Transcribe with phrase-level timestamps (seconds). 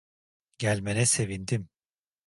[0.57, 1.69] Gelmene sevindim.